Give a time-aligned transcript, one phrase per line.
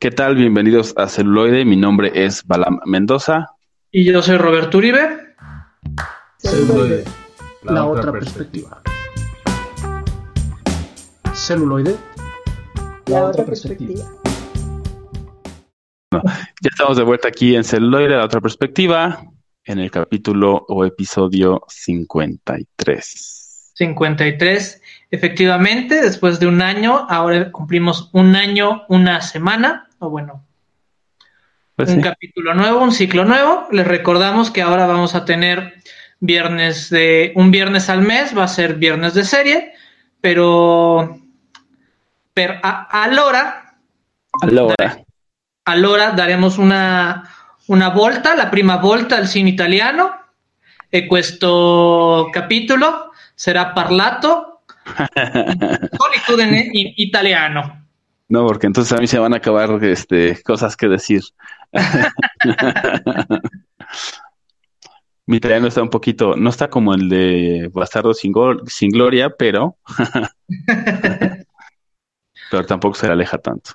[0.00, 0.36] ¿Qué tal?
[0.36, 1.64] Bienvenidos a Celuloide.
[1.64, 3.48] Mi nombre es Balam Mendoza.
[3.90, 5.34] Y yo soy Roberto Uribe.
[6.36, 7.02] Celuloide,
[7.64, 8.80] la, otra, perspectiva.
[11.34, 11.96] Celuloide,
[13.06, 14.04] la, otra perspectiva.
[16.12, 19.20] ya estamos de vuelta aquí en Celuloide, la otra perspectiva,
[19.64, 23.37] en el capítulo o episodio 53.
[23.78, 24.82] 53.
[25.10, 30.44] Efectivamente, después de un año, ahora cumplimos un año, una semana o bueno,
[31.76, 33.68] pues un capítulo nuevo, un ciclo nuevo.
[33.70, 35.74] Les recordamos que ahora vamos a tener
[36.18, 39.72] viernes de un viernes al mes, va a ser viernes de serie,
[40.20, 41.20] pero,
[42.34, 43.76] pero a, a Lora,
[45.64, 47.30] a daremos una,
[47.68, 50.16] una volta, la prima volta al cine italiano.
[50.90, 53.07] E questo capítulo
[53.38, 54.62] será parlato
[55.96, 57.86] solitudine in italiano.
[58.28, 61.22] No, porque entonces a mí se van a acabar este, cosas que decir.
[65.26, 68.32] Mi italiano está un poquito, no está como el de Bastardo sin,
[68.66, 69.76] sin Gloria, pero,
[72.50, 73.72] pero tampoco se aleja tanto.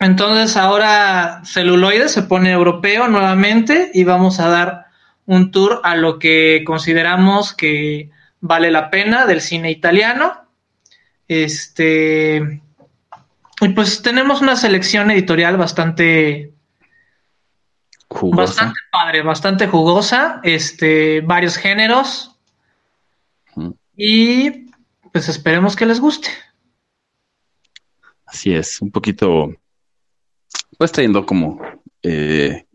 [0.00, 4.86] Entonces ahora celuloide se pone europeo nuevamente y vamos a dar
[5.26, 8.10] un tour a lo que consideramos que
[8.44, 10.46] vale la pena del cine italiano.
[11.26, 12.60] Este,
[13.60, 16.52] y pues tenemos una selección editorial bastante
[18.08, 18.42] jugosa.
[18.42, 22.38] bastante padre, bastante jugosa, este, varios géneros.
[23.96, 24.66] Y
[25.10, 26.28] pues esperemos que les guste.
[28.26, 29.54] Así es, un poquito,
[30.76, 31.62] pues trayendo como
[32.02, 32.66] eh,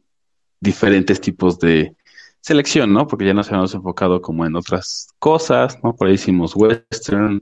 [0.60, 1.96] diferentes tipos de
[2.42, 3.08] selección, ¿no?
[3.08, 5.96] Porque ya nos habíamos enfocado como en otras cosas, ¿no?
[5.96, 7.42] Por ahí hicimos western,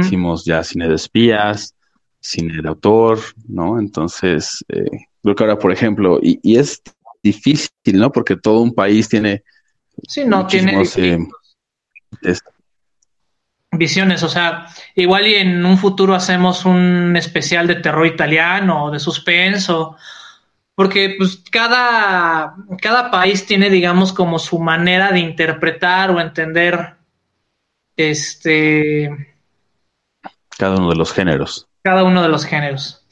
[0.00, 1.74] hicimos ya cine de espías,
[2.20, 3.18] cine de autor,
[3.48, 3.78] ¿no?
[3.78, 6.82] Entonces, eh, creo que ahora, por ejemplo, y, y, es
[7.22, 8.10] difícil, ¿no?
[8.10, 9.42] Porque todo un país tiene...
[10.08, 10.82] Sí, no, tiene...
[10.96, 11.18] Eh,
[13.72, 18.90] visiones, o sea, igual y en un futuro hacemos un especial de terror italiano o
[18.90, 19.96] de suspenso,
[20.74, 26.94] porque pues cada, cada país tiene, digamos, como su manera de interpretar o entender
[27.96, 29.36] este...
[30.56, 33.06] Cada uno de los géneros cada uno de los géneros.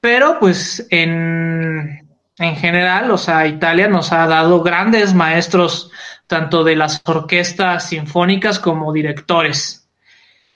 [0.00, 5.90] Pero pues en, en general, o sea, Italia nos ha dado grandes maestros
[6.28, 9.88] tanto de las orquestas sinfónicas como directores.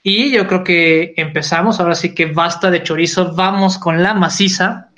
[0.01, 4.91] Y yo creo que empezamos, ahora sí que basta de chorizo, vamos con la maciza.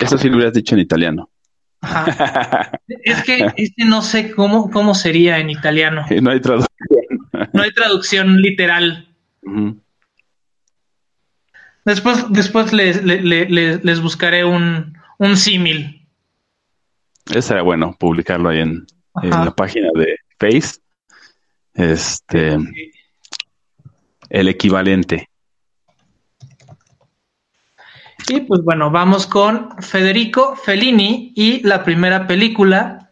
[0.00, 1.30] Eso sí lo hubieras dicho en italiano.
[1.80, 2.70] Ajá.
[2.88, 6.04] es que este no sé cómo, cómo sería en italiano.
[6.20, 6.68] No hay traducción.
[7.52, 9.08] no hay traducción literal.
[11.84, 16.06] Después, después les, les, buscaré un, un símil.
[17.24, 18.86] Sería bueno publicarlo ahí en,
[19.22, 20.80] la página de Face.
[21.74, 22.56] Este
[24.30, 25.27] el equivalente.
[28.28, 33.10] Y pues bueno, vamos con Federico Fellini y la primera película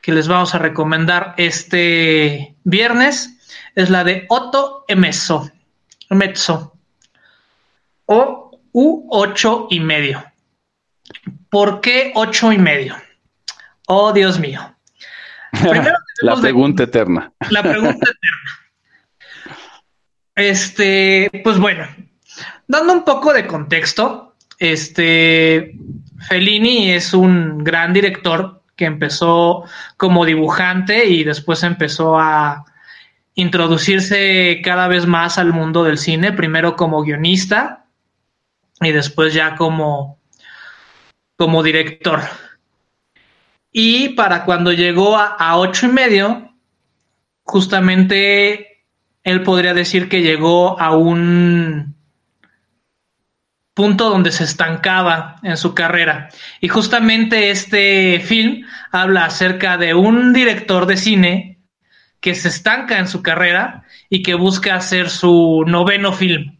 [0.00, 3.38] que les vamos a recomendar este viernes
[3.74, 5.50] es la de Otto Emesso.
[6.08, 6.72] Emesso
[8.06, 10.24] o u ocho y medio.
[11.50, 12.96] ¿Por qué ocho y medio?
[13.88, 14.74] Oh, Dios mío.
[16.22, 17.32] la pregunta eterna.
[17.50, 19.56] La pregunta eterna.
[20.34, 21.86] Este, pues bueno,
[22.66, 24.25] dando un poco de contexto,
[24.58, 25.76] este,
[26.28, 29.64] Fellini es un gran director que empezó
[29.96, 32.64] como dibujante y después empezó a
[33.34, 37.86] introducirse cada vez más al mundo del cine, primero como guionista
[38.80, 40.18] y después ya como,
[41.36, 42.20] como director.
[43.72, 46.50] Y para cuando llegó a, ocho y medio,
[47.42, 48.84] justamente
[49.22, 51.95] él podría decir que llegó a un
[53.76, 56.30] punto donde se estancaba en su carrera.
[56.62, 61.60] Y justamente este film habla acerca de un director de cine
[62.20, 66.56] que se estanca en su carrera y que busca hacer su noveno film.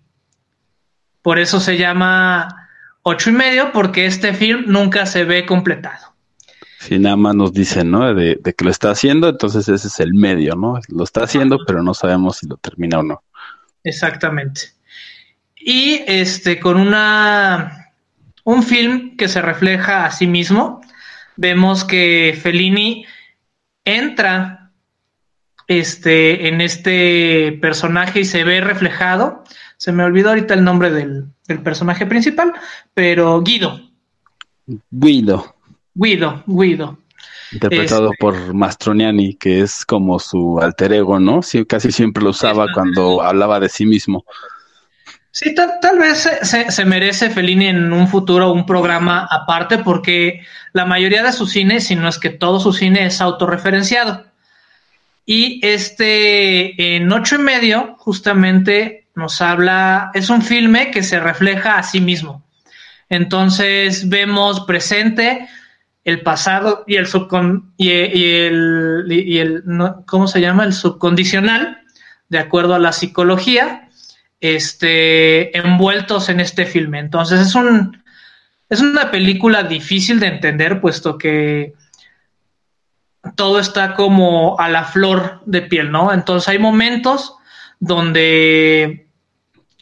[1.23, 2.69] Por eso se llama
[3.01, 6.15] ocho y medio, porque este film nunca se ve completado.
[6.81, 8.13] Si nada más nos dicen, ¿no?
[8.13, 10.79] De, que lo está haciendo, entonces ese es el medio, ¿no?
[10.89, 13.23] Lo está haciendo, pero no sabemos si lo termina o no.
[13.83, 14.76] Exactamente.
[15.69, 17.91] Y este, con una
[18.45, 20.81] un film que se refleja a sí mismo,
[21.35, 23.05] vemos que Fellini
[23.85, 24.71] entra
[25.67, 29.43] este, en este personaje y se ve reflejado
[29.77, 31.27] se me olvidó ahorita el nombre del,
[31.63, 32.53] personaje principal,
[32.95, 33.81] pero Guido.
[34.91, 35.55] Guido.
[35.95, 36.99] Guido, Guido.
[37.53, 41.43] Interpretado Este- por Mastroniani, que es como su alter ego, ¿no?
[41.43, 44.25] Sí, casi siempre lo usaba cuando hablaba de sí mismo.
[45.39, 50.41] Sí, tal, tal vez se, se- merece Fellini en un futuro un programa aparte porque
[50.73, 54.25] la mayoría de su cine, si no es que todo su cine es autorreferenciado.
[55.27, 61.77] Y este en ocho y medio justamente nos habla, es un filme que se refleja
[61.77, 62.43] a sí mismo.
[63.11, 65.47] Entonces vemos presente
[66.05, 69.65] el pasado y el subcon y, el, y el
[70.07, 70.65] ¿cómo se llama?
[70.65, 71.83] El subcondicional,
[72.31, 73.86] de acuerdo a la psicología,
[74.41, 76.99] este, envueltos en este filme.
[76.99, 78.05] Entonces es un
[78.69, 81.75] es una película difícil de entender, puesto que
[83.37, 86.13] todo está como a la flor de piel, ¿no?
[86.13, 87.37] Entonces hay momentos
[87.79, 89.09] donde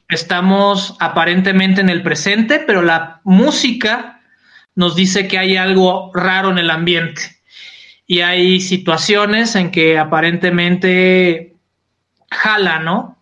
[0.08, 4.20] estamos aparentemente en el presente, pero la música
[4.74, 7.22] nos dice que hay algo raro en el ambiente.
[8.06, 11.54] Y hay situaciones en que aparentemente
[12.30, 13.13] jala, ¿no?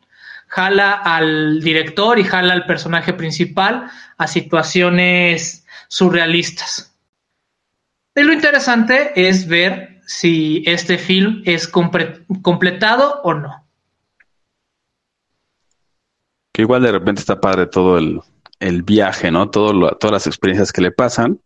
[0.55, 6.95] Jala al director y jala al personaje principal a situaciones surrealistas.
[8.15, 13.65] Y lo interesante es ver si este film es completado o no.
[16.53, 18.21] Que igual de repente está padre todo el,
[18.61, 19.49] el viaje, ¿no?
[19.49, 21.41] Todo lo- todas las experiencias que le pasan.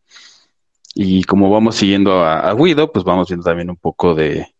[0.97, 4.53] Y como vamos siguiendo a, a Guido, pues vamos viendo también un poco de,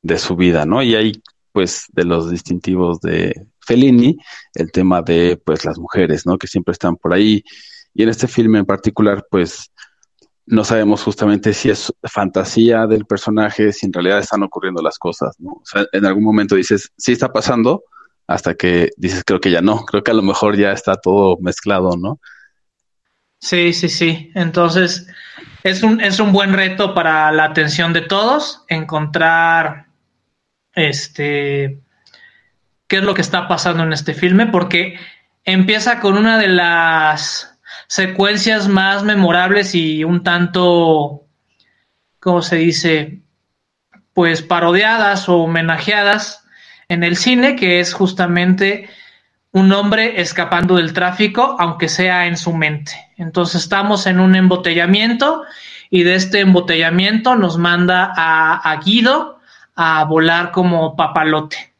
[0.00, 0.82] de su vida, ¿no?
[0.82, 1.22] Y hay,
[1.52, 4.16] pues, de los distintivos de Fellini,
[4.54, 6.38] el tema de, pues, las mujeres, ¿no?
[6.38, 7.44] Que siempre están por ahí.
[7.94, 9.70] Y en este filme en particular, pues,
[10.46, 15.36] no sabemos justamente si es fantasía del personaje, si en realidad están ocurriendo las cosas,
[15.38, 15.52] ¿no?
[15.52, 17.84] O sea, en algún momento dices, sí está pasando,
[18.26, 21.38] hasta que dices, creo que ya no, creo que a lo mejor ya está todo
[21.40, 22.18] mezclado, ¿no?
[23.40, 24.30] Sí, sí, sí.
[24.34, 25.06] Entonces,
[25.62, 29.86] es un, es un buen reto para la atención de todos, encontrar
[30.74, 31.80] este
[32.92, 34.98] qué es lo que está pasando en este filme, porque
[35.44, 41.22] empieza con una de las secuencias más memorables y un tanto,
[42.20, 43.22] ¿cómo se dice?
[44.12, 46.44] Pues parodiadas o homenajeadas
[46.88, 48.90] en el cine, que es justamente
[49.52, 52.92] un hombre escapando del tráfico, aunque sea en su mente.
[53.16, 55.44] Entonces estamos en un embotellamiento
[55.88, 59.40] y de este embotellamiento nos manda a, a Guido
[59.76, 61.71] a volar como papalote.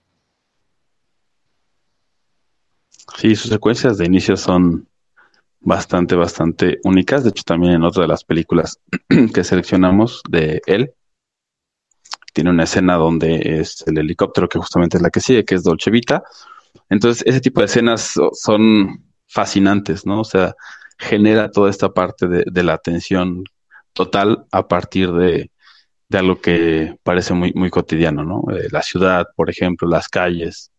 [3.17, 4.87] Sí, sus secuencias de inicio son
[5.61, 7.25] bastante, bastante únicas.
[7.25, 8.81] De hecho, también en otra de las películas
[9.35, 10.95] que seleccionamos de él,
[12.33, 15.63] tiene una escena donde es el helicóptero, que justamente es la que sigue, que es
[15.63, 16.23] Dolce Vita.
[16.91, 20.23] Entonces, ese tipo de escenas so- son fascinantes, ¿no?
[20.23, 20.55] O sea,
[20.99, 23.45] genera toda esta parte de, de la atención
[23.95, 25.51] total a partir de,
[26.11, 28.45] de algo que parece muy, muy cotidiano, ¿no?
[28.57, 30.72] Eh, la ciudad, por ejemplo, las calles,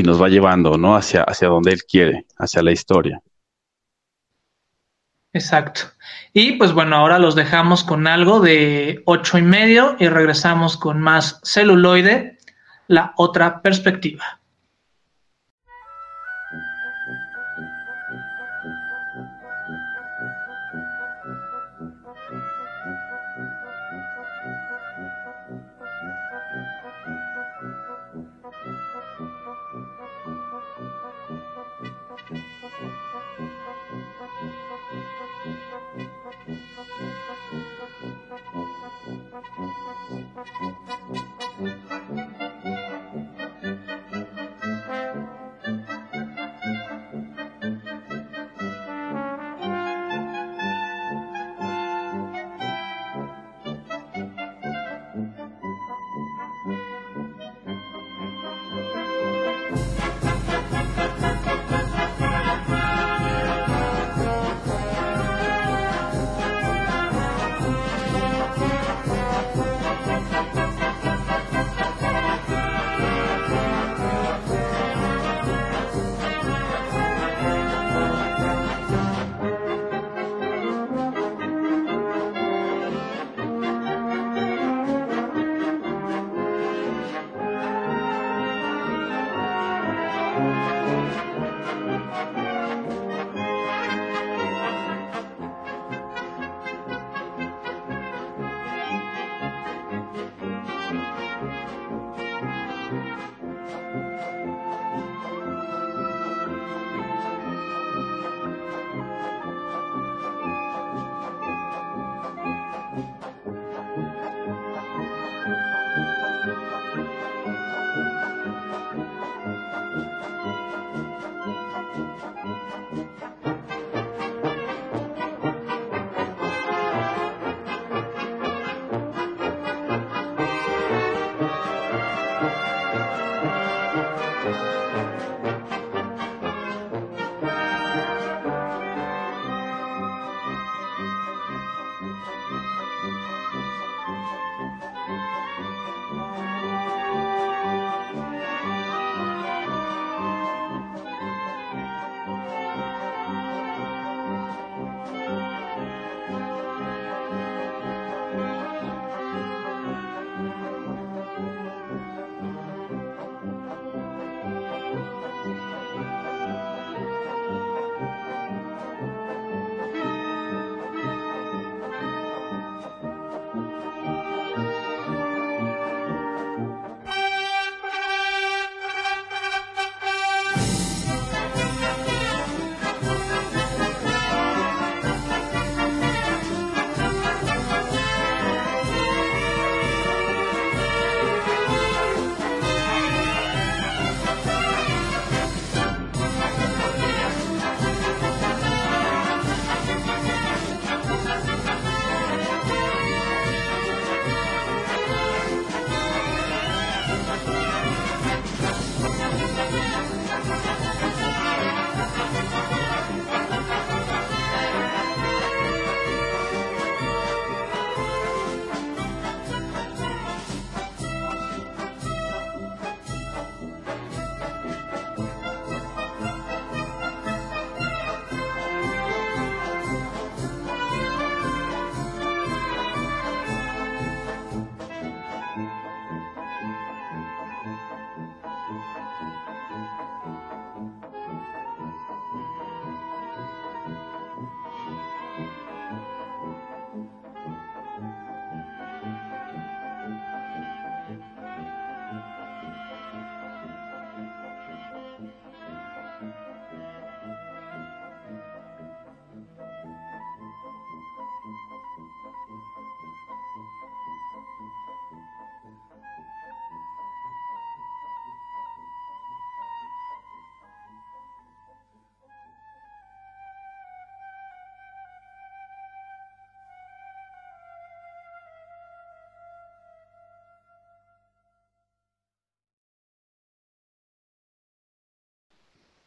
[0.00, 0.96] y nos va llevando, ¿no?
[0.96, 3.20] Hacia, hacia donde él quiere, hacia la historia.
[5.32, 5.82] Exacto.
[6.32, 11.00] Y pues bueno, ahora los dejamos con algo de ocho y medio y regresamos con
[11.00, 12.38] más celuloide,
[12.88, 14.39] la otra perspectiva.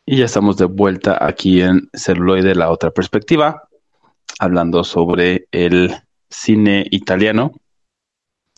[0.05, 3.69] Y ya estamos de vuelta aquí en Celuloide, la otra perspectiva,
[4.38, 5.95] hablando sobre el
[6.29, 7.53] cine italiano.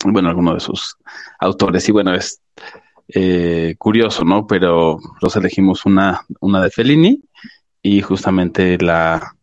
[0.04, 0.96] Bueno, alguno de sus
[1.38, 1.88] autores.
[1.88, 2.40] Y bueno, es
[3.08, 4.46] eh, curioso, ¿no?
[4.46, 7.22] Pero los elegimos una, una de Fellini
[7.80, 9.36] y justamente la,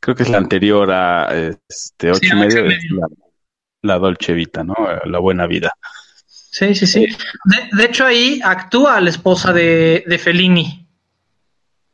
[0.00, 1.28] creo que es la anterior a
[1.68, 3.06] este ocho y medio, La,
[3.82, 4.74] la, Dolce Vita, ¿no?
[5.04, 5.72] La buena vida.
[6.26, 7.06] Sí, sí, sí.
[7.44, 10.79] De, de hecho, ahí actúa la esposa de, de Fellini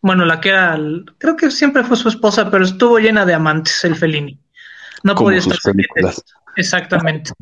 [0.06, 0.78] bueno, la que era,
[1.18, 4.38] creo que siempre fue su esposa, pero estuvo llena de amantes el Fellini.
[5.02, 6.22] No podía estar películas.
[6.54, 7.32] Exactamente.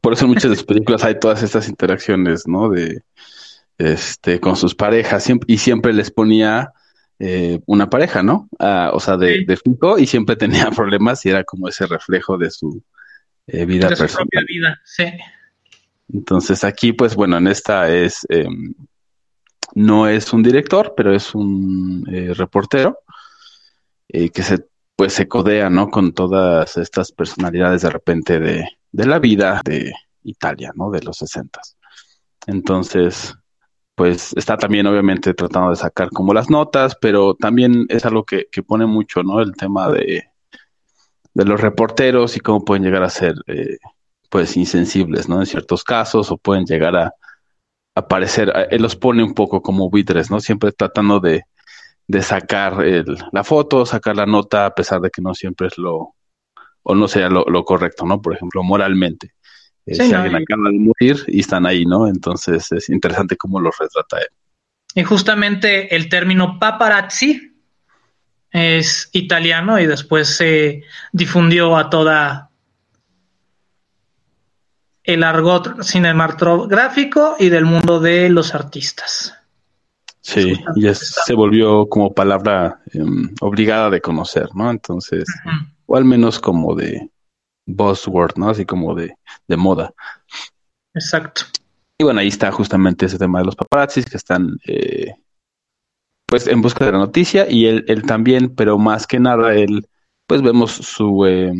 [0.00, 2.70] Por eso en muchas de sus películas hay todas estas interacciones, ¿no?
[2.70, 3.02] De
[3.76, 6.72] este con sus parejas y siempre les ponía
[7.18, 8.48] eh, una pareja, ¿no?
[8.58, 12.38] Ah, o sea, de, de, fijo y siempre tenía problemas y era como ese reflejo
[12.38, 12.82] de su
[13.48, 14.10] eh, vida de personal.
[14.10, 15.04] Su propia vida, sí.
[16.12, 18.46] Entonces aquí, pues bueno, en esta es eh,
[19.74, 22.98] no es un director, pero es un eh, reportero
[24.08, 24.66] eh, que se
[24.96, 25.90] pues se codea, ¿no?
[25.90, 30.90] Con todas estas personalidades de repente de, de la vida de Italia, ¿no?
[30.90, 31.76] De los sesentas.
[32.46, 33.34] Entonces,
[33.94, 38.46] pues está también obviamente tratando de sacar como las notas, pero también es algo que,
[38.52, 39.40] que pone mucho, ¿no?
[39.40, 40.28] El tema de,
[41.34, 43.78] de los reporteros y cómo pueden llegar a ser, eh,
[44.30, 45.40] pues, insensibles, ¿no?
[45.40, 47.14] En ciertos casos, o pueden llegar a,
[47.94, 50.40] aparecer, él los pone un poco como buitres, ¿no?
[50.40, 51.44] Siempre tratando de,
[52.06, 55.78] de sacar el, la foto, sacar la nota, a pesar de que no siempre es
[55.78, 56.14] lo,
[56.82, 58.20] o no sea lo, lo correcto, ¿no?
[58.20, 59.32] Por ejemplo, moralmente.
[59.86, 62.08] Eh, sí, si no, alguien acaba de morir y están ahí, ¿no?
[62.08, 64.28] Entonces es interesante cómo los retrata él.
[64.94, 67.52] Y justamente el término paparazzi
[68.50, 72.50] es italiano y después se difundió a toda
[75.04, 79.34] el argot cinematográfico y del mundo de los artistas.
[80.22, 83.04] Sí, y es, se volvió como palabra eh,
[83.42, 84.70] obligada de conocer, ¿no?
[84.70, 85.72] Entonces, uh -huh.
[85.84, 87.10] o al menos como de
[87.66, 88.48] buzzword, ¿no?
[88.48, 89.14] Así como de,
[89.46, 89.92] de moda.
[90.94, 91.42] Exacto.
[91.98, 95.14] Y bueno, ahí está justamente ese tema de los paparazzis que están, eh,
[96.26, 99.86] pues, en busca de la noticia y él, él también, pero más que nada, él,
[100.26, 101.52] pues, vemos su, eh,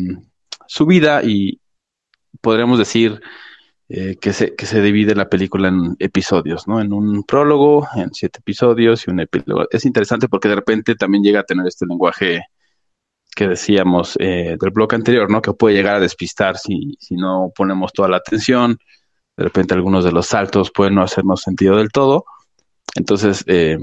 [0.65, 1.59] su vida y,
[2.41, 3.21] podríamos decir
[3.87, 6.81] eh, que, se, que se divide la película en episodios, ¿no?
[6.81, 9.67] En un prólogo, en siete episodios y un epílogo.
[9.69, 12.41] Es interesante porque de repente también llega a tener este lenguaje
[13.35, 15.41] que decíamos eh, del bloque anterior, ¿no?
[15.41, 18.79] Que puede llegar a despistar si, si no ponemos toda la atención.
[19.37, 22.25] De repente algunos de los saltos pueden no hacernos sentido del todo.
[22.95, 23.77] Entonces, eh,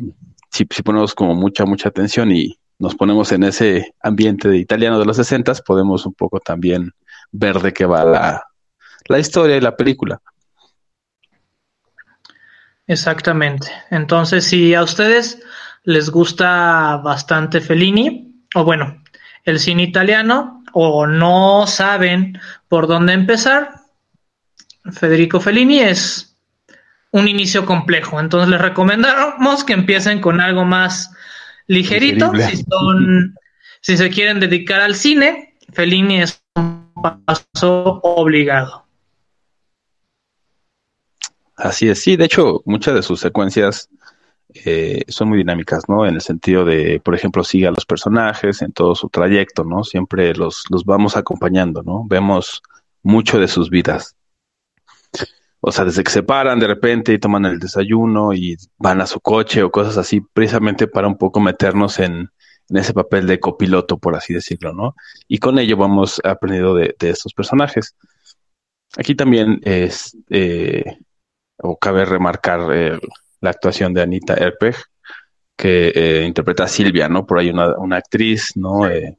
[0.50, 4.98] si, si ponemos como mucha, mucha atención y nos ponemos en ese ambiente de italiano
[4.98, 6.90] de los 60, podemos un poco también
[7.32, 8.44] ver de qué va la,
[9.08, 10.20] la historia y la película.
[12.86, 13.68] Exactamente.
[13.90, 15.42] Entonces, si a ustedes
[15.84, 19.02] les gusta bastante Fellini, o bueno,
[19.44, 23.74] el cine italiano, o no saben por dónde empezar,
[24.90, 26.36] Federico Fellini es
[27.10, 28.20] un inicio complejo.
[28.20, 31.10] Entonces les recomendamos que empiecen con algo más
[31.66, 32.32] ligerito.
[32.34, 33.34] Si, son,
[33.80, 36.41] si se quieren dedicar al cine, Fellini es
[37.02, 38.86] paso obligado.
[41.56, 43.88] Así es, sí, de hecho, muchas de sus secuencias
[44.54, 46.06] eh, son muy dinámicas, ¿no?
[46.06, 49.84] En el sentido de, por ejemplo, sigue a los personajes en todo su trayecto, ¿no?
[49.84, 52.04] Siempre los, los vamos acompañando, ¿no?
[52.06, 52.62] Vemos
[53.02, 54.16] mucho de sus vidas.
[55.60, 59.06] O sea, desde que se paran de repente y toman el desayuno y van a
[59.06, 62.30] su coche o cosas así, precisamente para un poco meternos en,
[62.72, 64.96] en ese papel de copiloto, por así decirlo, ¿no?
[65.28, 67.94] Y con ello vamos aprendiendo de, de estos personajes.
[68.96, 70.82] Aquí también es, eh,
[71.58, 72.98] o cabe remarcar eh,
[73.42, 74.74] la actuación de Anita Erpeg,
[75.54, 77.26] que eh, interpreta a Silvia, ¿no?
[77.26, 78.88] Por ahí una, una actriz, ¿no?
[78.88, 79.18] Eh,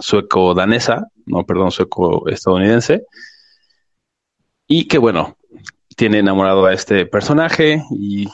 [0.00, 3.04] sueco-danesa, no, perdón, sueco-estadounidense.
[4.66, 5.36] Y que, bueno,
[5.94, 8.28] tiene enamorado a este personaje y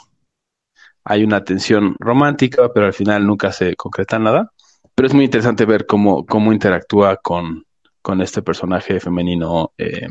[1.05, 4.51] hay una tensión romántica, pero al final nunca se concreta nada.
[4.95, 7.63] Pero es muy interesante ver cómo, cómo interactúa con,
[8.01, 10.07] con este personaje femenino eh,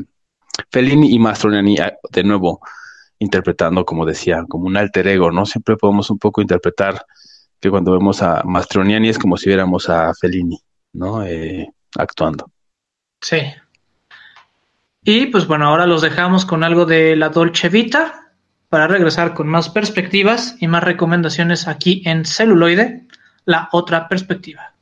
[0.70, 1.76] Fellini y Mastroianni
[2.10, 2.60] de nuevo
[3.18, 5.46] interpretando, como decía, como un alter ego, ¿no?
[5.46, 7.04] Siempre podemos un poco interpretar
[7.58, 10.60] que cuando vemos a Mastroianni es como si viéramos a Fellini,
[10.92, 11.24] ¿no?
[11.24, 12.50] Eh, actuando.
[13.20, 13.38] Sí.
[15.02, 18.23] Y pues bueno, ahora los dejamos con algo de la Dolce Vita
[18.74, 23.06] para regresar con más perspectivas y más recomendaciones aquí en celuloide,
[23.44, 24.73] la otra perspectiva.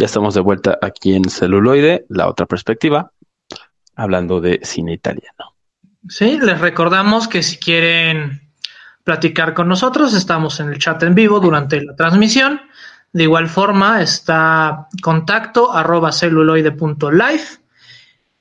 [0.00, 3.12] Ya estamos de vuelta aquí en Celuloide, la otra perspectiva,
[3.94, 5.54] hablando de cine italiano.
[6.08, 8.40] Sí, les recordamos que si quieren
[9.04, 12.62] platicar con nosotros, estamos en el chat en vivo durante la transmisión.
[13.12, 17.44] De igual forma, está contacto arroba celuloide.live.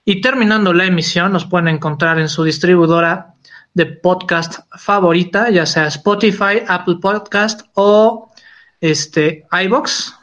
[0.06, 3.34] Y terminando la emisión, nos pueden encontrar en su distribuidora
[3.74, 8.32] de podcast favorita, ya sea Spotify, Apple Podcast o
[8.80, 10.19] este iBox.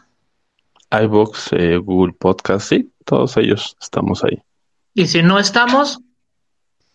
[0.90, 4.42] iBox, eh, Google Podcast, sí, todos ellos estamos ahí.
[4.94, 6.00] Y si no estamos,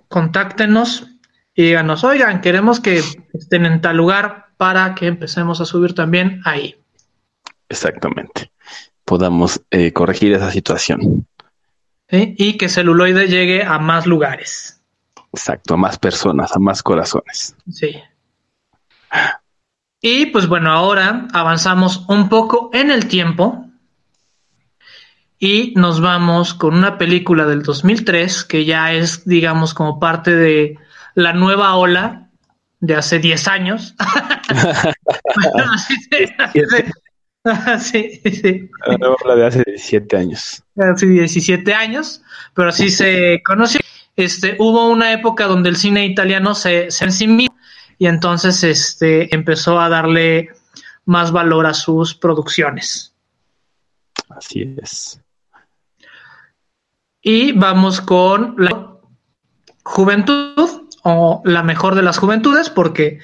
[0.07, 1.07] contáctenos
[1.53, 3.01] y díganos, oigan, queremos que
[3.33, 6.75] estén en tal lugar para que empecemos a subir también ahí.
[7.69, 8.51] Exactamente.
[9.05, 11.27] Podamos eh, corregir esa situación.
[12.09, 12.35] ¿Sí?
[12.37, 14.81] Y que celuloide llegue a más lugares.
[15.33, 17.55] Exacto, a más personas, a más corazones.
[17.71, 17.95] Sí.
[20.01, 23.70] Y pues bueno, ahora avanzamos un poco en el tiempo
[25.43, 30.77] y nos vamos con una película del 2003 que ya es, digamos, como parte de
[31.15, 32.29] la nueva ola
[32.79, 33.95] de hace 10 años.
[37.79, 38.69] sí, sí.
[38.85, 40.63] La nueva ola de hace 17 años.
[40.77, 42.21] Hace 17 años,
[42.53, 43.81] pero así se conoció.
[44.15, 47.07] Este, hubo una época donde el cine italiano se, se
[47.97, 50.49] y entonces este, empezó a darle
[51.05, 53.15] más valor a sus producciones.
[54.29, 55.20] Así es.
[57.21, 58.95] Y vamos con la
[59.83, 63.19] juventud o la mejor de las juventudes, porque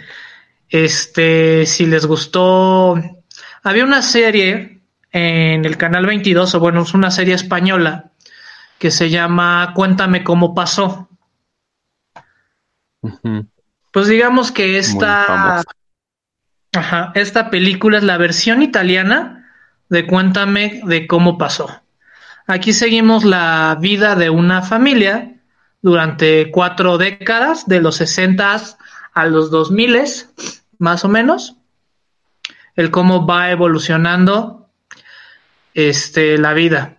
[0.70, 2.96] este, si les gustó,
[3.64, 4.82] había una serie
[5.12, 8.12] en el canal 22, o bueno, es una serie española
[8.78, 11.10] que se llama Cuéntame cómo pasó.
[13.92, 15.64] Pues digamos que esta,
[16.74, 19.50] ajá, esta película es la versión italiana
[19.90, 21.82] de Cuéntame de cómo pasó.
[22.48, 25.36] Aquí seguimos la vida de una familia
[25.82, 28.58] durante cuatro décadas, de los 60
[29.14, 29.98] a los 2000,
[30.80, 31.58] más o menos,
[32.76, 34.70] el cómo va evolucionando
[35.74, 36.96] este, la vida.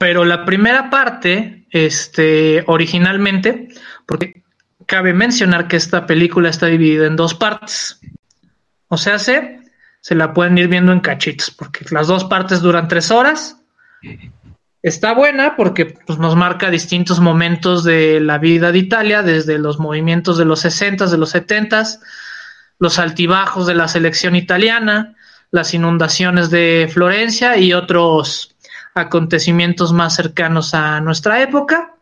[0.00, 3.68] Pero la primera parte, este, originalmente,
[4.04, 4.42] porque
[4.86, 8.00] cabe mencionar que esta película está dividida en dos partes.
[8.88, 9.60] O sea, se,
[10.00, 13.62] se la pueden ir viendo en cachitos, porque las dos partes duran tres horas.
[14.86, 19.80] Está buena porque pues, nos marca distintos momentos de la vida de Italia, desde los
[19.80, 21.82] movimientos de los 60, de los 70,
[22.78, 25.16] los altibajos de la selección italiana,
[25.50, 28.54] las inundaciones de Florencia y otros
[28.94, 31.96] acontecimientos más cercanos a nuestra época,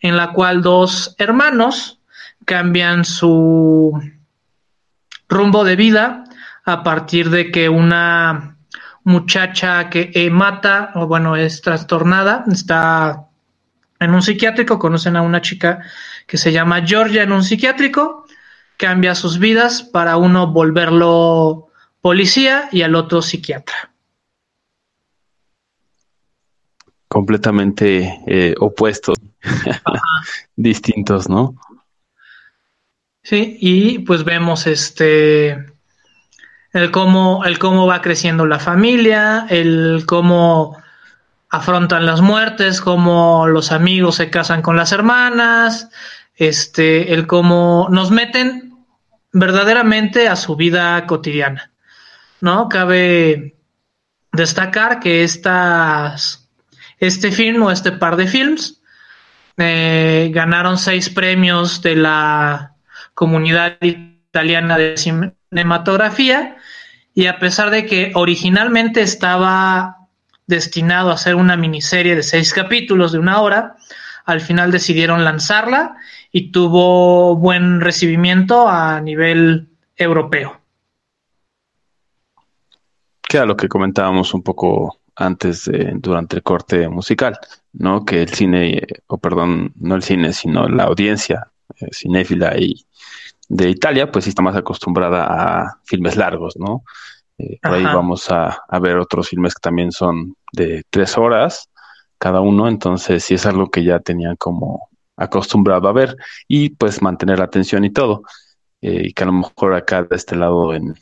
[0.00, 2.00] en la cual dos hermanos
[2.46, 3.92] cambian su
[5.28, 6.24] rumbo de vida
[6.64, 8.51] a partir de que una
[9.04, 13.28] muchacha que eh, mata, o bueno, es trastornada, está
[13.98, 15.80] en un psiquiátrico, conocen a una chica
[16.26, 18.26] que se llama Georgia en un psiquiátrico,
[18.76, 21.68] cambia sus vidas para uno volverlo
[22.00, 23.92] policía y al otro psiquiatra.
[27.08, 29.18] Completamente eh, opuestos,
[30.56, 31.56] distintos, ¿no?
[33.22, 35.71] Sí, y pues vemos este
[36.72, 40.82] el cómo, el cómo va creciendo la familia, el cómo
[41.50, 45.90] afrontan las muertes, cómo los amigos se casan con las hermanas,
[46.34, 48.74] este, el cómo nos meten
[49.32, 51.70] verdaderamente a su vida cotidiana,
[52.40, 52.68] ¿no?
[52.68, 53.56] Cabe
[54.32, 56.48] destacar que estas,
[56.98, 58.80] este film o este par de films
[59.58, 62.76] eh, ganaron seis premios de la
[63.12, 64.96] comunidad italiana de
[65.52, 66.56] cinematografía
[67.14, 69.98] y a pesar de que originalmente estaba
[70.46, 73.76] destinado a ser una miniserie de seis capítulos de una hora,
[74.24, 75.96] al final decidieron lanzarla
[76.30, 80.58] y tuvo buen recibimiento a nivel europeo.
[83.28, 87.38] Que lo que comentábamos un poco antes durante el corte musical,
[87.74, 88.06] ¿no?
[88.06, 92.86] Que el cine, o perdón, no el cine, sino la audiencia eh, cinéfila y
[93.52, 96.84] de Italia, pues sí está más acostumbrada a filmes largos, ¿no?
[97.36, 101.68] Eh, por ahí vamos a, ver otros filmes que también son de tres horas
[102.16, 104.88] cada uno, entonces sí es algo que ya tenían como
[105.18, 106.16] acostumbrado a ver
[106.48, 108.22] y pues mantener la atención y todo.
[108.80, 110.94] Eh, y que a lo mejor acá de este lado en,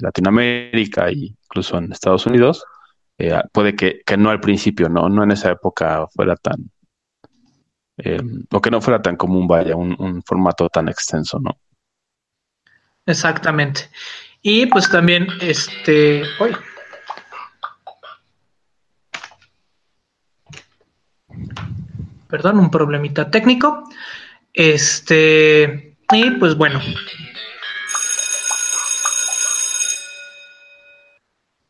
[0.00, 2.64] Latinoamérica e incluso en Estados Unidos,
[3.18, 5.10] eh, puede que, no al principio, ¿no?
[5.10, 6.70] No en esa época fuera tan,
[8.50, 11.58] o que no fuera tan común, vaya, un, un formato tan extenso, ¿no?
[13.06, 13.88] Exactamente.
[14.42, 16.54] Y pues también, este, hoy.
[22.28, 23.84] Perdón, un problemita técnico.
[24.52, 26.80] Este, y pues bueno.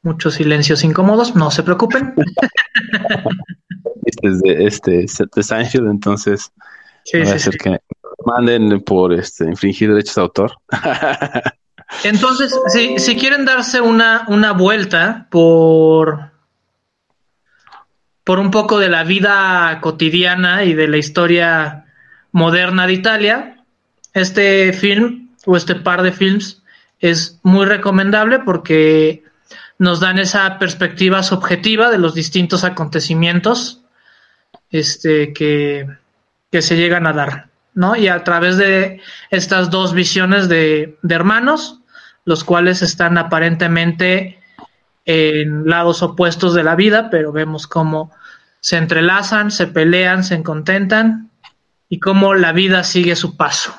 [0.03, 2.15] Muchos silencios incómodos, no se preocupen.
[4.07, 5.27] Este es de este, este
[5.91, 6.53] entonces.
[7.05, 7.51] Sí, no sí.
[7.53, 7.81] Que
[8.25, 10.53] manden por este infringir derechos de autor.
[12.05, 16.33] Entonces, si, si quieren darse una, una vuelta por,
[18.25, 21.85] por un poco de la vida cotidiana y de la historia
[22.33, 23.65] moderna de Italia,
[24.13, 26.63] este film o este par de films
[27.01, 29.25] es muy recomendable porque
[29.79, 33.83] nos dan esa perspectiva subjetiva de los distintos acontecimientos
[34.71, 35.87] este, que,
[36.51, 37.97] que se llegan a dar, ¿no?
[37.97, 41.81] Y a través de estas dos visiones de, de hermanos,
[42.25, 44.39] los cuales están aparentemente
[45.05, 48.11] en lados opuestos de la vida, pero vemos cómo
[48.61, 51.31] se entrelazan, se pelean, se contentan
[51.91, 53.75] y cómo la vida sigue su paso.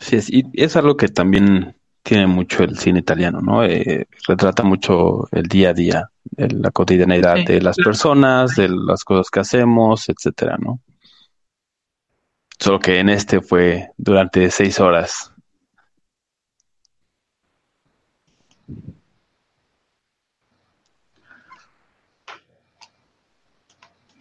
[0.00, 3.64] Sí, es, y es algo que también tiene mucho el cine italiano, ¿no?
[3.64, 7.90] Eh, retrata mucho el día a día, el- la cotidianidad Sí, de las claro.
[7.90, 10.80] personas, de las cosas que hacemos, etcétera, ¿no?
[12.58, 15.32] Solo que en este fue durante seis horas.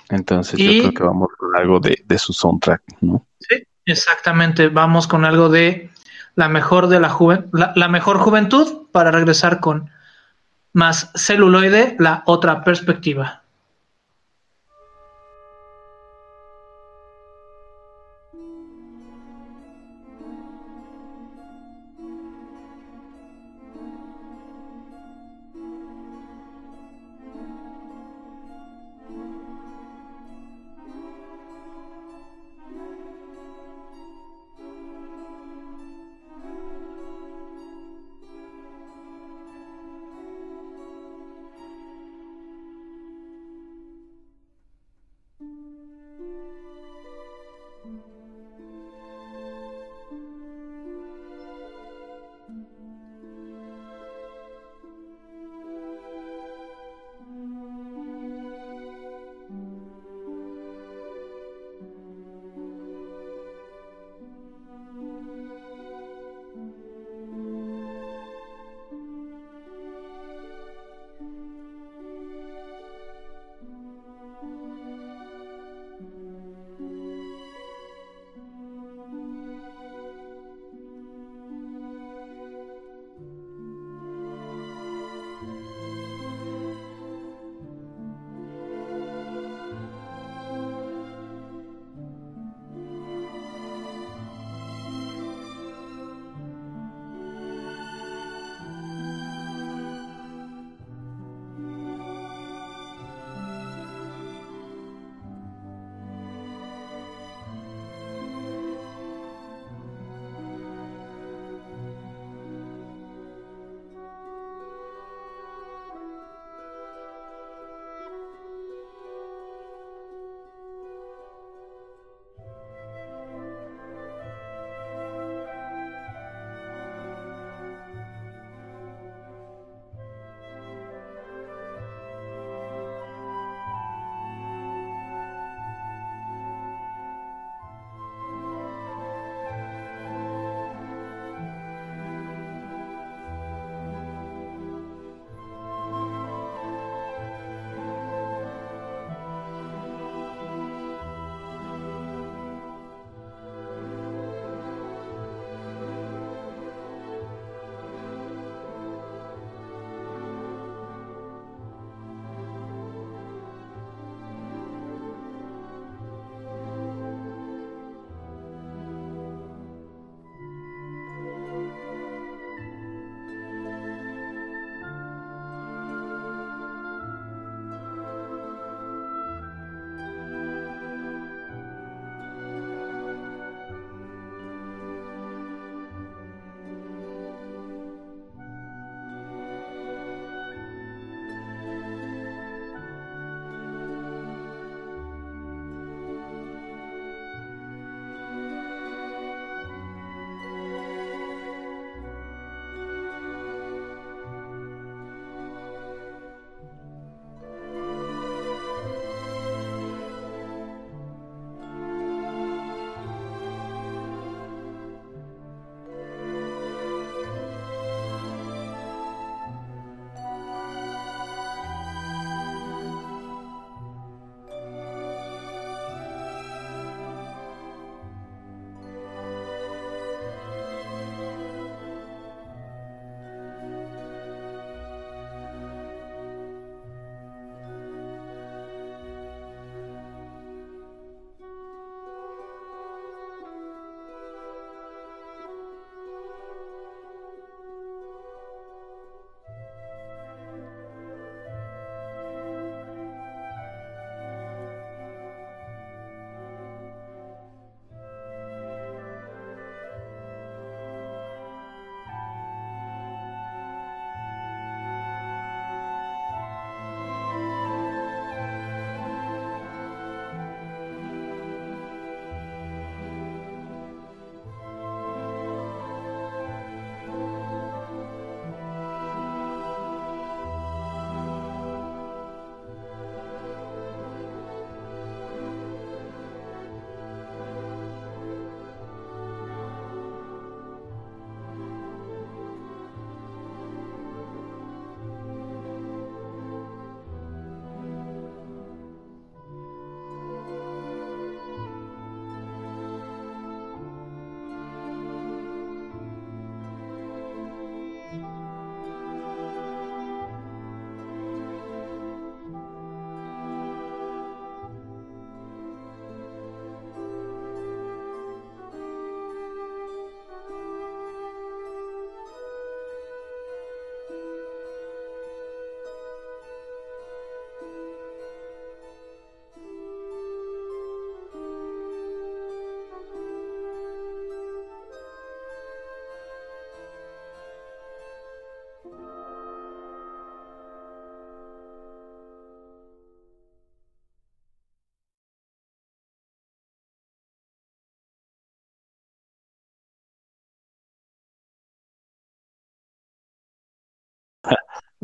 [0.10, 3.26] Entonces Y- yo creo que vamos con algo de, de su soundtrack, ¿no?
[3.40, 4.70] Sí, exactamente.
[4.70, 5.90] Vamos con algo de
[6.36, 9.90] la mejor de la, juven- la, la mejor juventud para regresar con
[10.74, 13.44] más celuloide, la otra perspectiva.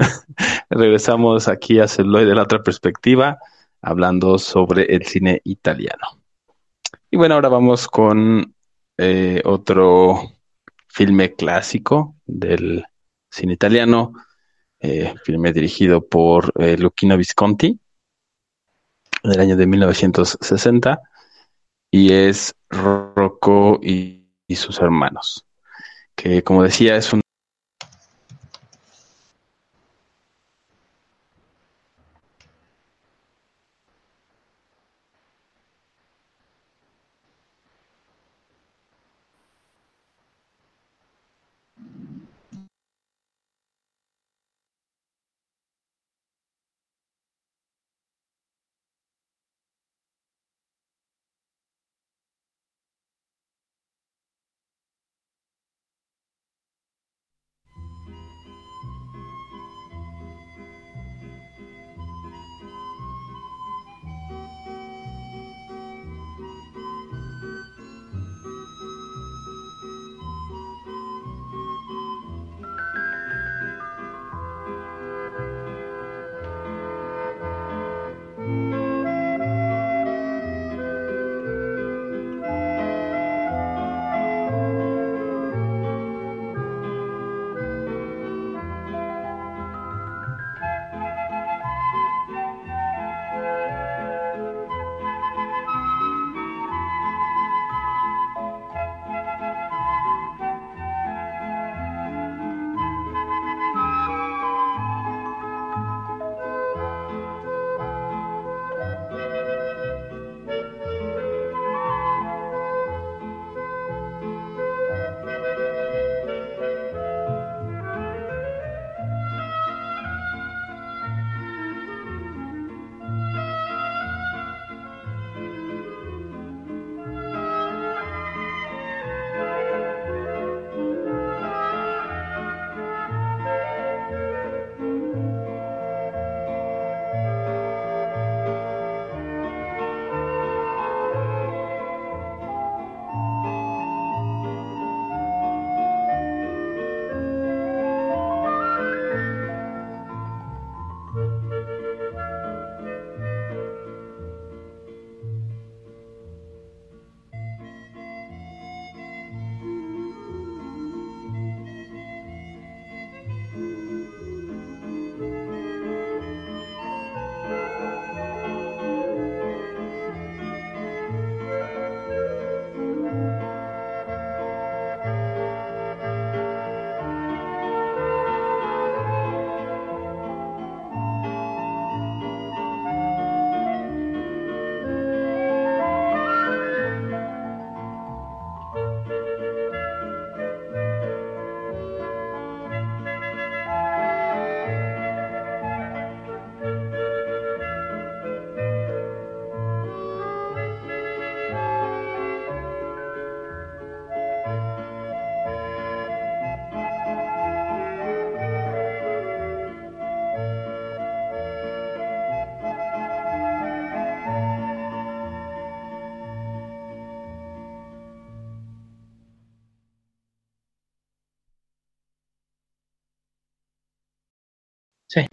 [0.69, 3.39] Regresamos aquí a Celoy de la otra perspectiva,
[3.81, 6.21] hablando sobre el cine italiano.
[7.09, 8.55] Y bueno, ahora vamos con
[8.97, 10.31] eh, otro
[10.87, 12.85] filme clásico del
[13.29, 14.13] cine italiano,
[14.79, 17.79] eh, filme dirigido por eh, Luchino Visconti,
[19.23, 21.01] del año de 1960,
[21.91, 24.25] y es Rocco y
[24.55, 25.45] sus hermanos,
[26.15, 27.20] que como decía es un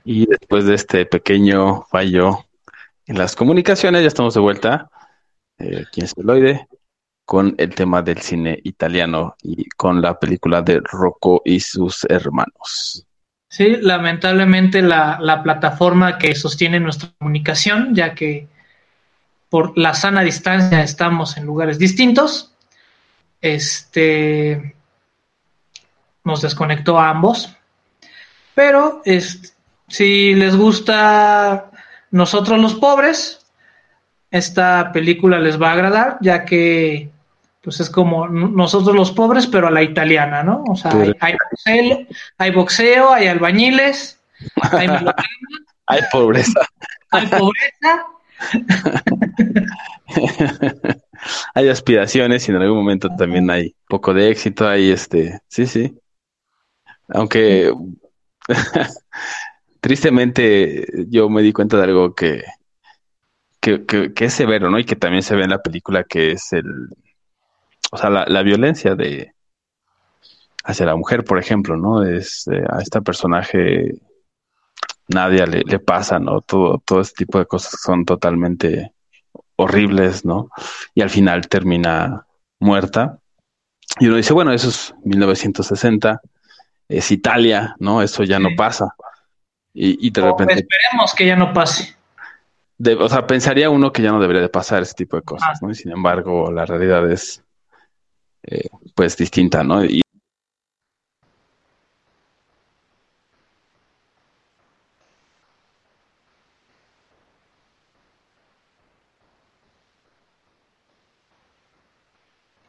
[0.04, 2.44] Y después de este pequeño fallo
[3.06, 4.90] en las comunicaciones, ya estamos de vuelta
[5.58, 6.68] eh, aquí en Celoide
[7.24, 13.06] con el tema del cine italiano y con la película de Rocco y sus hermanos.
[13.50, 18.46] Sí, lamentablemente la, la plataforma que sostiene nuestra comunicación, ya que
[19.50, 22.54] por la sana distancia estamos en lugares distintos,
[23.40, 24.74] este
[26.24, 27.54] nos desconectó a ambos,
[28.54, 29.48] pero este,
[29.88, 31.70] si les gusta
[32.10, 33.38] Nosotros los Pobres,
[34.30, 37.10] esta película les va a agradar, ya que
[37.62, 40.64] pues es como nosotros los pobres, pero a la italiana, ¿no?
[40.68, 40.92] O sea,
[42.38, 44.18] hay, boxeo, hay, albañiles,
[44.72, 44.88] hay,
[45.86, 46.60] hay pobreza.
[47.10, 48.06] Hay pobreza.
[51.54, 55.98] hay aspiraciones y en algún momento también hay poco de éxito, hay este, sí, sí.
[57.08, 57.72] Aunque
[59.88, 62.44] tristemente yo me di cuenta de algo que,
[63.58, 64.78] que, que, es severo, ¿no?
[64.78, 66.90] Y que también se ve en la película, que es el,
[67.90, 69.32] o sea, la, violencia de
[70.62, 72.04] hacia la mujer, por ejemplo, ¿no?
[72.04, 73.94] Es eh, a esta personaje
[75.08, 76.42] Nadia le, le pasa, ¿no?
[76.42, 78.92] Todo, todo este tipo de cosas son totalmente
[79.56, 80.50] horribles, ¿no?
[80.94, 82.26] Y al final termina
[82.60, 83.20] muerta.
[83.98, 86.20] Y uno dice, bueno, eso es 1960,
[86.88, 88.02] es Italia, ¿no?
[88.02, 88.94] Eso ya no pasa.
[89.74, 90.54] Y, y de repente...
[90.54, 91.96] Esperemos que ya no pase.
[92.78, 95.50] De, o sea, pensaría uno que ya no debería de pasar ese tipo de cosas,
[95.56, 95.58] ah.
[95.62, 95.70] ¿no?
[95.70, 97.42] Y sin embargo, la realidad es,
[98.44, 99.84] eh, pues, distinta, ¿no?
[99.84, 100.00] Y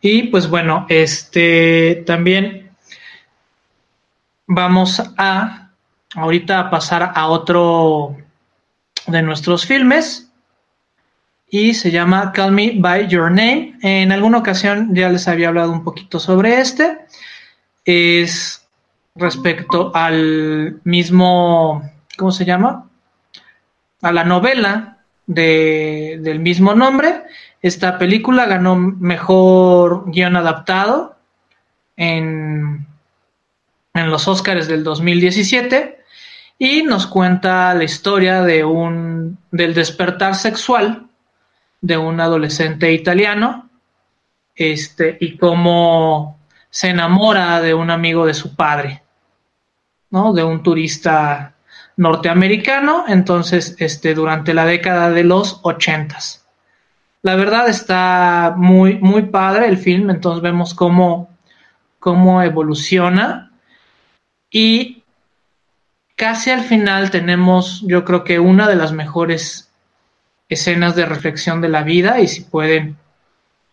[0.02, 2.72] Y pues bueno, este también
[4.48, 5.69] vamos a
[6.16, 8.16] ahorita pasar a otro
[9.08, 10.32] de nuestros filmes
[11.50, 13.78] y se llama Call Me by Your Name.
[13.82, 17.00] En alguna ocasión ya les había hablado un poquito sobre este.
[17.86, 18.68] Es
[19.16, 22.90] respecto al mismo, ¿cómo se llama?
[24.02, 27.24] A la novela de, del mismo nombre
[27.62, 31.18] esta película ganó mejor guion adaptado
[31.98, 32.88] en,
[33.94, 35.99] en los Oscars del 2017
[36.60, 41.08] y nos cuenta la historia de un del despertar sexual
[41.82, 43.70] de un adolescente italiano
[44.56, 46.38] este y cómo
[46.70, 49.02] se enamora de un amigo de su padre,
[50.12, 50.34] ¿no?
[50.34, 51.56] De un turista
[51.96, 56.46] norteamericano, entonces este durante la década de los ochentas.
[57.22, 61.30] La verdad está muy, muy padre el film, entonces vemos cómo,
[62.00, 63.52] cómo evoluciona
[64.52, 64.99] y
[66.20, 69.72] casi al final tenemos yo creo que una de las mejores
[70.50, 72.98] escenas de reflexión de la vida y si pueden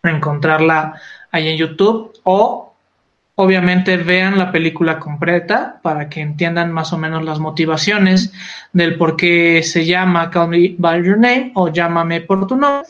[0.04, 0.94] encontrarla
[1.32, 2.72] ahí en YouTube o
[3.34, 8.32] obviamente vean la película completa para que entiendan más o menos las motivaciones
[8.72, 12.88] del por qué se llama Call Me By Your Name o Llámame por tu nombre.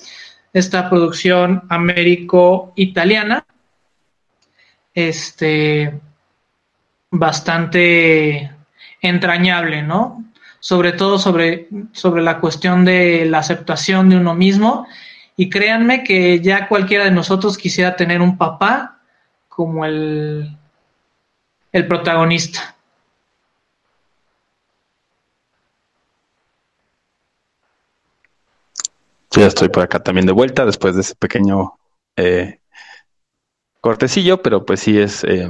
[0.52, 3.46] Esta producción américo-italiana,
[4.94, 5.98] este,
[7.10, 8.55] bastante
[9.00, 10.24] entrañable, ¿no?
[10.60, 14.86] Sobre todo sobre, sobre la cuestión de la aceptación de uno mismo.
[15.36, 19.00] Y créanme que ya cualquiera de nosotros quisiera tener un papá
[19.48, 20.56] como el,
[21.72, 22.76] el protagonista.
[29.40, 31.74] ya estoy por acá también de vuelta después de ese pequeño
[32.16, 32.60] eh,
[33.80, 35.48] cortecillo, pero pues sí es eh,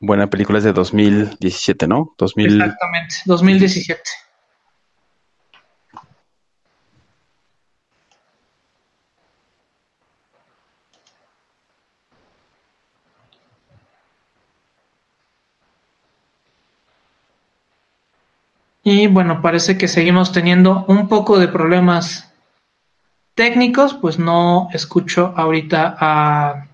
[0.00, 2.14] buena película, es de 2017, ¿no?
[2.18, 2.60] 2000...
[2.60, 4.02] Exactamente, 2017.
[18.82, 22.32] Y bueno, parece que seguimos teniendo un poco de problemas
[23.34, 26.66] técnicos, pues no escucho ahorita a,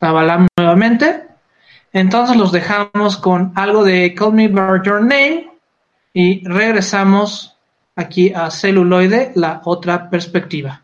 [0.00, 1.25] a nuevamente.
[1.96, 5.50] Entonces los dejamos con algo de Call Me By Your Name
[6.12, 7.56] y regresamos
[7.94, 10.82] aquí a celuloide, la otra perspectiva.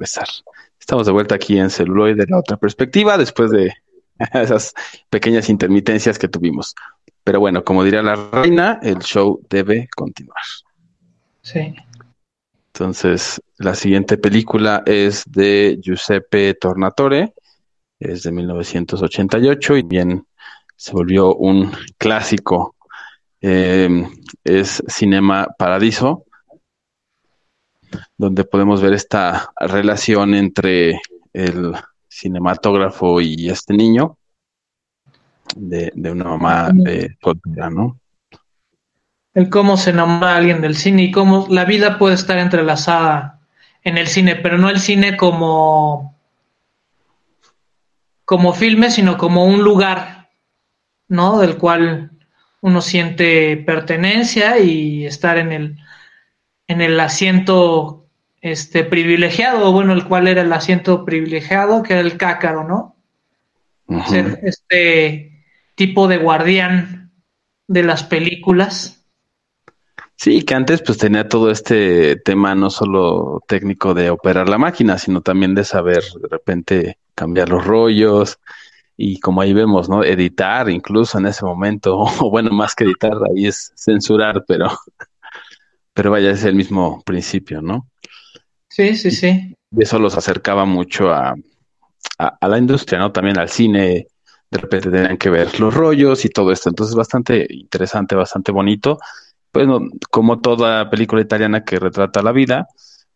[0.00, 0.28] Regresar.
[0.78, 3.74] Estamos de vuelta aquí en celuloide de la otra perspectiva después de
[4.32, 4.72] esas
[5.10, 6.74] pequeñas intermitencias que tuvimos.
[7.22, 10.42] Pero bueno, como diría la reina, el show debe continuar.
[11.42, 11.74] Sí.
[12.72, 17.34] Entonces, la siguiente película es de Giuseppe Tornatore,
[17.98, 20.24] es de 1988 y bien
[20.76, 22.74] se volvió un clásico.
[23.42, 24.06] Eh,
[24.44, 26.24] es Cinema Paradiso,
[28.16, 31.00] donde podemos ver esta relación entre
[31.32, 31.74] el
[32.08, 34.16] cinematógrafo y este niño
[35.56, 37.98] de, de una mamá eh, soltera, ¿no?
[39.32, 43.40] El cómo se enamora alguien del cine y cómo la vida puede estar entrelazada
[43.82, 46.16] en el cine, pero no el cine como
[48.24, 50.30] como filme, sino como un lugar,
[51.08, 51.38] ¿no?
[51.40, 52.12] Del cual
[52.60, 55.78] uno siente pertenencia y estar en el
[56.70, 58.06] en el asiento
[58.40, 62.96] este privilegiado, bueno, el cual era el asiento privilegiado, que era el cácaro, ¿no?
[64.06, 65.44] Ser este
[65.74, 67.10] tipo de guardián
[67.66, 69.04] de las películas.
[70.14, 74.96] Sí, que antes pues tenía todo este tema no solo técnico de operar la máquina,
[74.96, 78.38] sino también de saber de repente cambiar los rollos
[78.96, 80.04] y como ahí vemos, ¿no?
[80.04, 84.68] Editar incluso en ese momento, o bueno, más que editar, ahí es censurar, pero,
[86.00, 87.86] pero vaya, es el mismo principio, ¿no?
[88.70, 89.54] Sí, sí, sí.
[89.70, 91.34] Y eso los acercaba mucho a,
[92.16, 93.12] a, a la industria, ¿no?
[93.12, 94.06] También al cine,
[94.50, 98.98] de repente tenían que ver los rollos y todo esto, entonces bastante interesante, bastante bonito.
[99.52, 99.80] Pues no,
[100.10, 102.66] como toda película italiana que retrata la vida,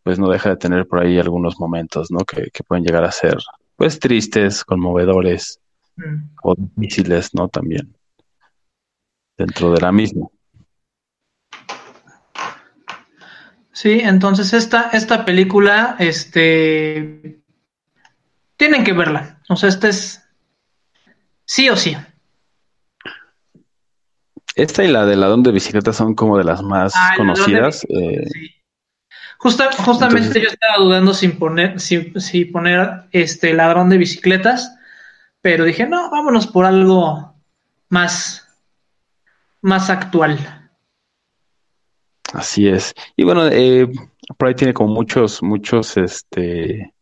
[0.03, 2.19] pues no deja de tener por ahí algunos momentos, ¿no?
[2.19, 3.39] Que, que pueden llegar a ser,
[3.77, 5.59] pues, tristes, conmovedores
[5.97, 6.35] Mm.
[6.43, 7.49] o difíciles, ¿no?
[7.49, 7.97] También
[9.39, 10.27] dentro de la misma.
[13.75, 17.41] Sí, entonces esta, esta película, este,
[18.57, 19.41] tienen que verla.
[19.49, 20.23] O sea, esta es
[21.45, 21.97] sí o sí.
[24.55, 27.85] Esta y la de ladrón de bicicleta son como de las más Ah, conocidas.
[27.89, 28.51] eh, sí.
[29.39, 34.77] Justa- justamente entonces- yo estaba dudando sin poner, si, si poner este ladrón de bicicletas,
[35.43, 37.35] pero dije, no, vámonos por algo
[37.89, 38.47] más,
[39.61, 40.54] más actual.
[42.35, 42.95] Así es.
[43.17, 43.89] Y bueno, eh,
[44.37, 46.93] por ahí tiene como muchos, muchos, este,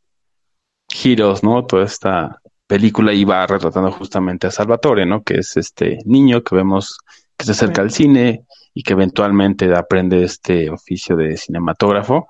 [0.88, 1.64] giros, ¿no?
[1.64, 5.22] Toda esta película iba retratando justamente a Salvatore, ¿no?
[5.22, 6.98] Que es este niño que vemos
[7.36, 12.28] que se acerca al cine y que eventualmente aprende este oficio de cinematógrafo.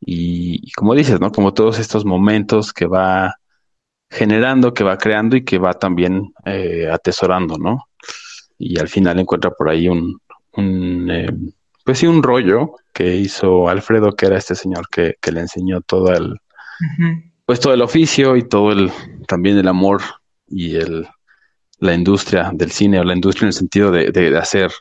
[0.00, 1.32] Y, y como dices, ¿no?
[1.32, 3.36] Como todos estos momentos que va
[4.10, 7.88] generando, que va creando y que va también eh, atesorando, ¿no?
[8.58, 10.20] Y al final encuentra por ahí un,
[10.52, 11.28] un eh,
[11.84, 15.80] pues sí, un rollo que hizo Alfredo, que era este señor que, que le enseñó
[15.80, 17.22] todo el, Ujú.
[17.44, 18.90] pues todo el oficio y todo el,
[19.28, 20.02] también el amor
[20.48, 21.06] y el,
[21.78, 24.72] la industria del cine o la industria en el sentido de, de hacer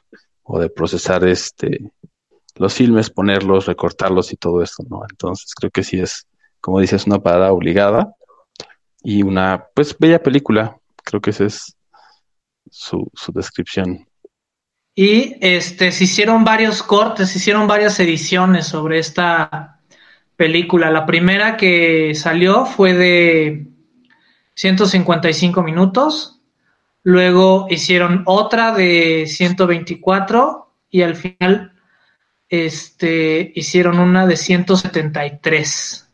[0.44, 1.92] o de procesar este,
[2.56, 5.02] los filmes, ponerlos, recortarlos y todo esto, ¿no?
[5.10, 6.28] Entonces creo que sí es,
[6.62, 8.14] como dices, una parada obligada
[9.02, 10.78] y una, pues, bella película.
[11.04, 11.76] Creo que esa es
[12.70, 14.08] su, su descripción.
[14.96, 19.80] Y este, se hicieron varios cortes, se hicieron varias ediciones sobre esta
[20.36, 20.92] película.
[20.92, 23.68] La primera que salió fue de
[24.56, 26.42] 155 minutos.
[27.02, 31.74] Luego hicieron otra de 124 y al final
[32.48, 36.10] este, hicieron una de 173.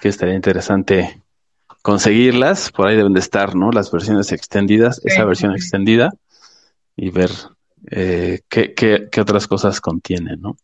[0.00, 1.21] Que estaría interesante
[1.82, 2.70] conseguirlas.
[2.72, 3.70] Por ahí deben de estar, ¿no?
[3.70, 5.08] Las versiones extendidas, Sí.
[5.08, 6.12] esa versión extendida
[6.96, 7.30] y ver
[7.90, 10.56] eh, qué, qué, qué otras cosas contiene, ¿no?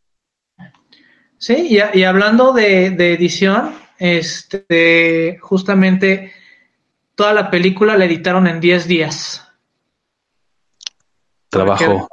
[1.36, 6.32] Sí, y, y hablando de, de edición, este, justamente
[7.14, 9.44] toda la película la editaron en 10 días.
[11.48, 12.08] Trabajo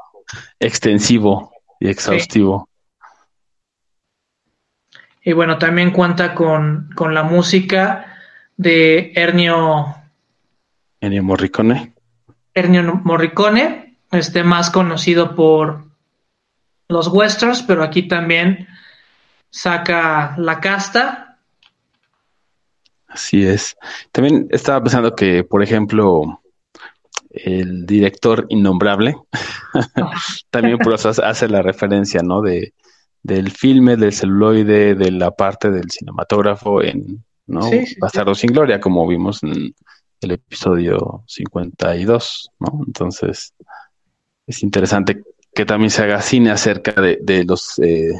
[0.59, 2.69] extensivo y exhaustivo.
[5.23, 8.14] Y bueno, también cuenta con, con la música
[8.57, 9.95] de Ennio
[11.23, 11.93] Morricone.
[12.53, 15.85] Ennio Morricone, este más conocido por
[16.87, 18.67] los westerns, pero aquí también
[19.49, 21.39] saca la casta.
[23.07, 23.75] Así es.
[24.11, 26.41] También estaba pensando que, por ejemplo,
[27.29, 29.15] el director innombrable
[30.49, 32.41] también por eso hace- hace la referencia, ¿no?
[32.41, 32.73] De,
[33.23, 37.63] del filme, del celuloide, de la parte del cinematógrafo en, ¿no?
[37.63, 39.73] Sí, sí, Bastardo sin Gloria, como vimos en
[40.21, 42.81] el episodio 52, ¿no?
[42.87, 43.53] Entonces,
[44.47, 45.23] es interesante
[45.53, 48.11] que también se haga cine acerca de, de los eh,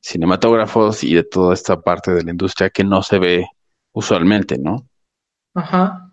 [0.00, 3.46] cinematógrafos y de toda esta parte de la industria que no se ve
[3.92, 4.86] usualmente, ¿no?
[5.54, 6.12] Ajá.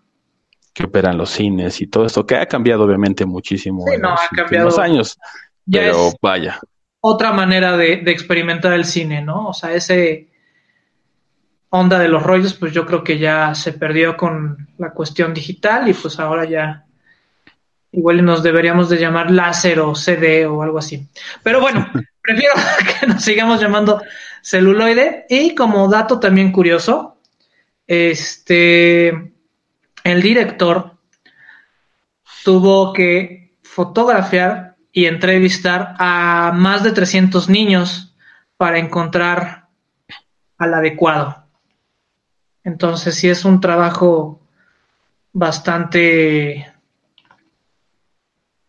[0.72, 4.10] Que operan los cines y todo esto, que ha cambiado obviamente muchísimo Sí, en no,
[4.10, 4.36] los ha últimos
[4.76, 4.80] cambiado.
[4.80, 5.18] años,
[5.66, 6.60] Ya pero vaya,
[7.00, 9.48] otra manera de, de experimentar el cine, ¿no?
[9.48, 10.29] O sea, ese
[11.70, 15.88] onda de los rollos, pues yo creo que ya se perdió con la cuestión digital
[15.88, 16.84] y pues ahora ya
[17.92, 21.08] igual nos deberíamos de llamar láser o CD o algo así.
[21.42, 21.88] Pero bueno,
[22.22, 22.54] prefiero
[23.00, 24.02] que nos sigamos llamando
[24.42, 27.18] celuloide y como dato también curioso,
[27.86, 29.32] este,
[30.04, 30.96] el director
[32.44, 38.16] tuvo que fotografiar y entrevistar a más de 300 niños
[38.56, 39.68] para encontrar
[40.58, 41.49] al adecuado.
[42.64, 44.40] Entonces sí es un trabajo
[45.32, 46.72] bastante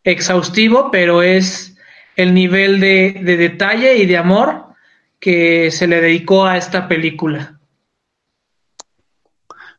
[0.03, 1.75] exhaustivo, pero es
[2.15, 4.71] el nivel de, de detalle y de amor
[5.19, 7.59] que se le dedicó a esta película.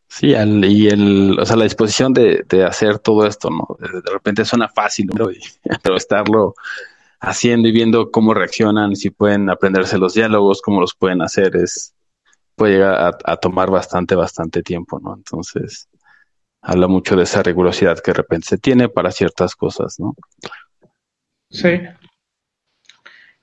[0.08, 3.76] sí, y el, o sea, la disposición de, de hacer todo esto, ¿no?
[3.78, 5.28] De, repente suena fácil, ¿no?
[5.82, 6.54] Pero estarlo
[7.20, 11.94] haciendo y viendo cómo reaccionan, si pueden aprenderse los diálogos, cómo los pueden hacer, es,
[12.62, 15.16] puede llegar a, a tomar bastante, bastante tiempo, ¿no?
[15.16, 15.88] Entonces,
[16.60, 20.14] habla mucho de esa rigurosidad que de repente se tiene para ciertas cosas, ¿no?
[21.50, 21.80] Sí.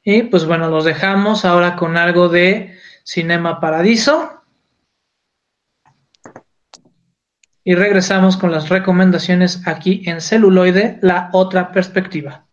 [0.05, 4.41] Y pues bueno, los dejamos ahora con algo de Cinema Paradiso.
[7.65, 12.47] Y regresamos con las recomendaciones aquí en celuloide, la otra perspectiva.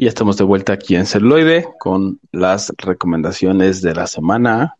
[0.00, 4.76] Y estamos de vuelta aquí en Celuloide con las recomendaciones de la semana.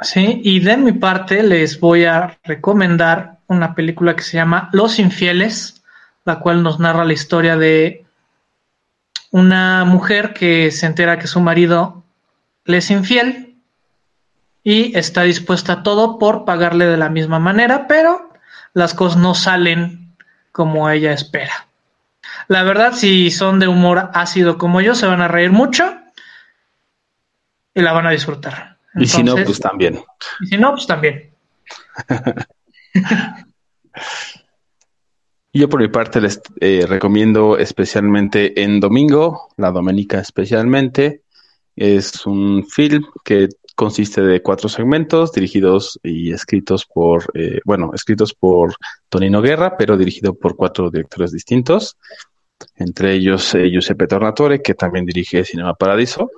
[0.00, 5.00] Sí, y de mi parte les voy a recomendar una película que se llama Los
[5.00, 5.82] Infieles,
[6.24, 8.06] la cual nos narra la historia de
[9.32, 12.04] una mujer que se entera que su marido
[12.64, 13.56] le es infiel
[14.62, 18.30] y está dispuesta a todo por pagarle de la misma manera, pero
[18.72, 20.14] las cosas no salen
[20.52, 21.65] como ella espera.
[22.48, 25.96] La verdad, si son de humor ácido como yo, se van a reír mucho
[27.74, 28.78] y la van a disfrutar.
[28.94, 30.00] y si no, pues también.
[30.40, 31.30] y si no, pues también.
[35.52, 41.22] Yo por mi parte les eh, recomiendo especialmente en domingo, la Doménica especialmente.
[41.74, 48.34] Es un film que consiste de cuatro segmentos dirigidos y escritos por, eh, bueno, escritos
[48.34, 48.74] por
[49.08, 51.96] Tonino Guerra, pero dirigido por cuatro directores distintos.
[52.76, 56.30] Entre ellos eh, Giuseppe Tornatore, que también dirige Cinema Paradiso,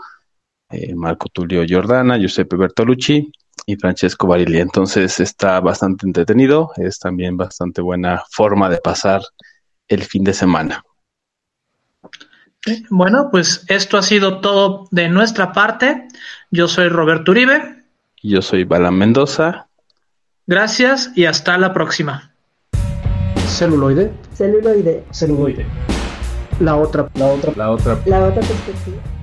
[0.70, 3.30] eh, Marco Tulio Giordana, Giuseppe Bertolucci
[3.66, 4.58] y Francesco Barilli.
[4.58, 9.22] Entonces está bastante entretenido, es también bastante buena forma de pasar
[9.88, 10.84] el fin de semana.
[12.90, 16.08] Bueno, pues esto ha sido todo de nuestra parte.
[16.50, 17.84] Yo soy Roberto Uribe.
[18.22, 19.68] Yo soy Balan Mendoza.
[20.46, 22.32] Gracias y hasta la próxima.
[23.46, 25.66] Celuloide, Celuloide, celuloide.
[26.60, 27.98] La otra, la otra, la otra.
[28.04, 29.17] La otra perspectiva.